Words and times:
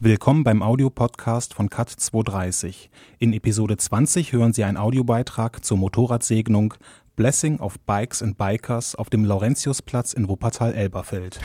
Willkommen 0.00 0.44
beim 0.44 0.62
Audiopodcast 0.62 1.54
von 1.54 1.70
CAT 1.70 1.90
230. 1.90 2.88
In 3.18 3.32
Episode 3.32 3.76
20 3.76 4.32
hören 4.32 4.52
Sie 4.52 4.62
einen 4.62 4.76
Audiobeitrag 4.76 5.64
zur 5.64 5.76
Motorradsegnung 5.76 6.74
Blessing 7.16 7.58
of 7.58 7.80
Bikes 7.80 8.22
and 8.22 8.38
Bikers 8.38 8.94
auf 8.94 9.10
dem 9.10 9.24
Laurentiusplatz 9.24 10.12
in 10.12 10.28
Wuppertal-Elberfeld. 10.28 11.40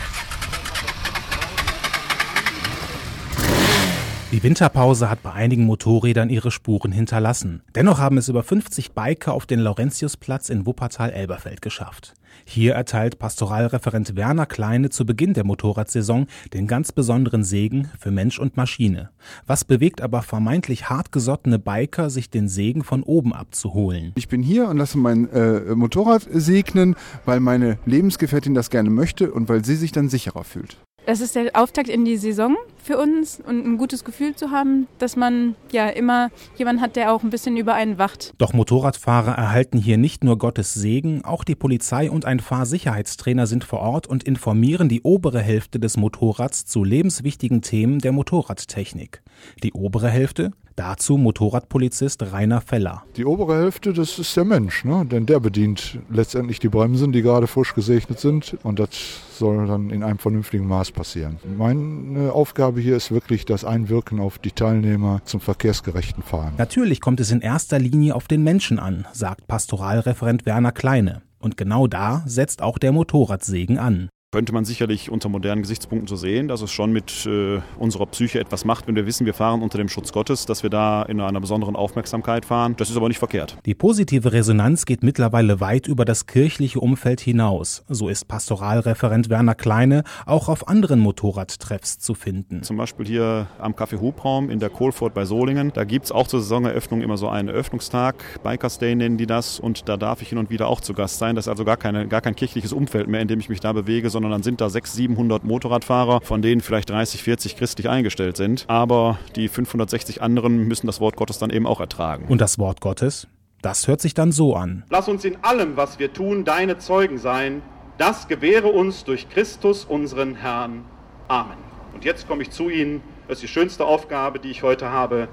Die 4.34 4.42
Winterpause 4.42 5.12
hat 5.12 5.22
bei 5.22 5.32
einigen 5.32 5.66
Motorrädern 5.66 6.32
ihre 6.32 6.50
Spuren 6.50 6.92
hinterlassen. 6.92 7.62
Dennoch 7.76 8.00
haben 8.00 8.18
es 8.18 8.30
über 8.30 8.42
50 8.42 8.94
Biker 8.94 9.32
auf 9.32 9.46
den 9.46 9.60
Laurentiusplatz 9.60 10.50
in 10.50 10.66
Wuppertal-Elberfeld 10.66 11.62
geschafft. 11.62 12.16
Hier 12.44 12.74
erteilt 12.74 13.20
Pastoralreferent 13.20 14.16
Werner 14.16 14.48
Kleine 14.48 14.90
zu 14.90 15.06
Beginn 15.06 15.36
der 15.36 15.44
Motorradsaison 15.44 16.26
den 16.52 16.66
ganz 16.66 16.92
besonderen 16.92 17.44
Segen 17.44 17.92
für 18.00 18.10
Mensch 18.10 18.40
und 18.40 18.58
Maschine. 18.58 19.12
Was 19.46 19.66
bewegt 19.66 20.02
aber 20.02 20.24
vermeintlich 20.24 20.90
hartgesottene 20.90 21.60
Biker, 21.60 22.10
sich 22.10 22.32
den 22.32 22.50
Segen 22.50 22.84
von 22.84 23.04
oben 23.04 23.34
abzuholen? 23.34 24.14
Ich 24.16 24.30
bin 24.30 24.42
hier 24.42 24.68
und 24.68 24.78
lasse 24.78 24.98
mein 24.98 25.30
äh, 25.30 25.76
Motorrad 25.76 26.28
segnen, 26.32 26.96
weil 27.26 27.40
meine 27.40 27.78
Lebensgefährtin 27.86 28.56
das 28.56 28.72
gerne 28.72 28.90
möchte 28.90 29.32
und 29.32 29.48
weil 29.48 29.64
sie 29.64 29.76
sich 29.76 29.92
dann 29.92 30.10
sicherer 30.10 30.44
fühlt. 30.44 30.78
Das 31.06 31.20
ist 31.20 31.36
der 31.36 31.52
Auftakt 31.54 31.90
in 31.90 32.06
die 32.06 32.16
Saison 32.16 32.56
für 32.82 32.98
uns 32.98 33.42
und 33.46 33.66
ein 33.66 33.78
gutes 33.78 34.04
Gefühl 34.06 34.36
zu 34.36 34.52
haben, 34.52 34.88
dass 35.00 35.16
man 35.16 35.56
ja 35.72 35.90
immer 35.90 36.30
jemanden 36.58 36.82
hat, 36.82 36.96
der 36.96 37.14
auch 37.14 37.24
ein 37.24 37.30
bisschen 37.30 37.58
über 37.58 37.74
einen 37.74 37.98
wacht. 37.98 38.34
Doch 38.38 38.54
Motorradfahrer 38.54 39.34
erhalten 39.34 39.78
hier 39.78 39.98
nicht 39.98 40.24
nur 40.24 40.38
Gottes 40.38 40.74
Segen, 40.74 41.26
auch 41.26 41.44
die 41.44 41.56
Polizei 41.56 42.10
und 42.10 42.26
ein 42.26 42.40
Fahrsicherheitstrainer 42.40 43.48
sind 43.48 43.64
vor 43.66 43.80
Ort 43.80 44.08
und 44.08 44.24
informieren 44.24 44.88
die 44.88 45.02
obere 45.02 45.40
Hälfte 45.40 45.80
des 45.80 45.98
Motorrads 45.98 46.66
zu 46.66 46.84
lebenswichtigen 46.84 47.62
Themen 47.62 48.00
der 48.00 48.14
Motorradtechnik. 48.14 49.22
Die 49.62 49.74
obere 49.74 50.10
Hälfte 50.10 50.52
Dazu 50.76 51.18
Motorradpolizist 51.18 52.34
Rainer 52.34 52.62
Feller. 52.62 53.04
Die 53.16 53.26
obere 53.26 53.56
Hälfte, 53.58 53.94
das 53.94 54.18
ist 54.18 54.36
der 54.36 54.46
Mensch, 54.46 54.86
ne? 54.86 55.06
denn 55.06 55.26
der 55.26 55.40
bedient 55.40 56.00
letztendlich 56.10 56.60
die 56.60 56.70
Bremsen, 56.70 57.12
die 57.12 57.22
gerade 57.22 57.48
frisch 57.48 57.76
gesegnet 57.76 58.20
sind 58.20 58.58
und 58.64 58.80
das 58.80 58.90
soll 59.38 59.68
dann 59.68 59.90
in 59.90 60.04
einem 60.04 60.20
vernünftigen 60.20 60.68
Maß 60.68 60.92
passieren. 60.92 61.38
Meine 61.58 62.32
Aufgabe 62.34 62.82
hier 62.82 62.96
ist 62.98 63.12
wirklich 63.12 63.46
das 63.46 63.66
Einwirken 63.66 64.20
auf 64.20 64.40
die 64.40 64.52
Teilnehmer 64.52 65.22
zum 65.26 65.42
verkehrsgerechten 65.42 66.24
Fahren. 66.24 66.54
Natürlich 66.58 67.02
kommt 67.02 67.20
es 67.20 67.32
in 67.32 67.42
erster 67.42 67.80
Linie 67.80 68.16
auf 68.16 68.28
den 68.28 68.44
Menschen 68.44 68.80
an, 68.80 69.06
sagt 69.14 69.48
Pastoralreferent 69.48 70.46
Werner 70.46 70.72
Kleine. 70.72 71.22
Und 71.40 71.58
genau 71.58 71.88
da 71.88 72.24
setzt 72.26 72.62
auch 72.62 72.78
der 72.78 72.94
Motorradsegen 72.94 73.78
an 73.78 74.10
könnte 74.34 74.52
man 74.52 74.66
sicherlich 74.66 75.12
unter 75.12 75.30
modernen 75.30 75.62
Gesichtspunkten 75.62 76.08
so 76.08 76.16
sehen, 76.16 76.48
dass 76.48 76.64
es 76.64 76.72
schon 76.72 76.92
mit 76.92 77.28
äh, 77.28 77.62
unserer 77.78 78.08
Psyche 78.08 78.40
etwas 78.40 78.66
macht, 78.66 78.88
wenn 78.88 78.96
wir 78.96 79.06
wissen, 79.06 79.28
wir 79.28 79.36
fahren 79.36 79.62
unter 79.62 79.78
dem 79.78 79.90
Schutz 79.90 80.12
Gottes, 80.12 80.48
dass 80.48 80.64
wir 80.64 80.72
da 80.72 81.04
in 81.04 81.22
einer 81.22 81.40
besonderen 81.40 81.76
Aufmerksamkeit 81.76 82.44
fahren. 82.44 82.74
Das 82.78 82.90
ist 82.90 82.98
aber 82.98 83.10
nicht 83.10 83.20
verkehrt. 83.20 83.58
Die 83.68 83.76
positive 83.76 84.34
Resonanz 84.34 84.86
geht 84.86 85.04
mittlerweile 85.04 85.60
weit 85.60 85.88
über 85.88 86.04
das 86.04 86.26
kirchliche 86.26 86.80
Umfeld 86.80 87.22
hinaus. 87.22 87.84
So 87.88 88.10
ist 88.10 88.28
Pastoralreferent 88.28 89.30
Werner 89.30 89.54
Kleine 89.54 90.04
auch 90.26 90.50
auf 90.50 90.68
anderen 90.68 91.00
Motorradtreffs 91.00 92.00
zu 92.00 92.16
finden. 92.16 92.64
Zum 92.64 92.78
Beispiel 92.78 93.06
hier 93.06 93.46
am 93.60 93.74
Café 93.74 94.02
Hubraum 94.02 94.50
in 94.50 94.58
der 94.58 94.72
Kohlfurt 94.72 95.14
bei 95.14 95.26
Solingen. 95.26 95.72
Da 95.76 95.84
gibt 95.84 96.06
es 96.06 96.12
auch 96.12 96.26
zur 96.26 96.42
Saisoneröffnung 96.42 97.04
immer 97.04 97.18
so 97.18 97.30
einen 97.30 97.50
Eröffnungstag. 97.50 98.16
Bikers 98.42 98.80
Day 98.80 98.96
nennen 98.96 99.18
die 99.18 99.28
das. 99.28 99.60
Und 99.60 99.88
da 99.88 99.96
darf 99.96 100.24
ich 100.24 100.30
hin 100.30 100.40
und 100.40 100.50
wieder 100.50 100.70
auch 100.70 100.82
zu 100.82 100.96
Gast 100.96 101.20
sein. 101.20 101.36
Das 101.36 101.46
ist 101.46 101.50
also 101.50 101.66
gar, 101.66 101.78
keine, 101.78 102.08
gar 102.08 102.22
kein 102.22 102.36
kirchliches 102.36 102.74
Umfeld 102.74 103.08
mehr, 103.08 103.22
in 103.22 103.28
dem 103.28 103.40
ich 103.40 103.48
mich 103.48 103.60
da 103.60 103.74
bewege, 103.74 104.10
sondern 104.10 104.23
sondern 104.24 104.40
dann 104.40 104.44
sind 104.44 104.62
da 104.62 104.70
600, 104.70 104.94
700 104.96 105.44
Motorradfahrer, 105.44 106.22
von 106.22 106.42
denen 106.42 106.62
vielleicht 106.62 106.90
30, 106.90 107.24
40 107.24 107.58
christlich 107.58 107.90
eingestellt 107.90 108.38
sind. 108.38 108.66
Aber 108.68 109.20
die 109.36 109.48
560 109.48 110.22
anderen 110.22 110.68
müssen 110.68 110.88
das 110.88 111.00
Wort 111.00 111.16
Gottes 111.16 111.40
dann 111.40 111.50
eben 111.50 111.68
auch 111.68 111.80
ertragen. 111.80 112.26
Und 112.30 112.40
das 112.40 112.58
Wort 112.58 112.82
Gottes? 112.82 113.28
Das 113.62 113.88
hört 113.88 114.02
sich 114.02 114.14
dann 114.14 114.32
so 114.32 114.56
an. 114.56 114.84
Lass 114.90 115.08
uns 115.08 115.26
in 115.26 115.38
allem, 115.44 115.78
was 115.78 116.00
wir 116.00 116.12
tun, 116.12 116.44
deine 116.44 116.78
Zeugen 116.78 117.18
sein. 117.18 117.62
Das 117.98 118.28
gewähre 118.28 118.68
uns 118.68 119.04
durch 119.04 119.30
Christus, 119.30 119.86
unseren 119.86 120.36
Herrn. 120.36 120.86
Amen. 121.28 121.58
Und 121.94 122.06
jetzt 122.06 122.28
komme 122.28 122.42
ich 122.42 122.52
zu 122.52 122.70
Ihnen. 122.70 123.02
Das 123.28 123.38
ist 123.38 123.44
die 123.44 123.48
schönste 123.48 123.86
Aufgabe, 123.86 124.40
die 124.40 124.50
ich 124.50 124.64
heute 124.64 124.90
habe, 124.90 125.28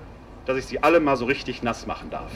dass 0.47 0.57
ich 0.57 0.67
Sie 0.67 0.83
alle 0.83 1.01
mal 1.01 1.17
so 1.17 1.25
richtig 1.25 1.63
nass 1.63 1.87
machen 1.87 2.11
darf. 2.11 2.31